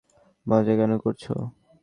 [0.45, 1.33] মজা কেন করছো?